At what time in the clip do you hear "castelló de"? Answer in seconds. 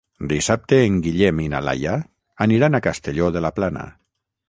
2.89-3.49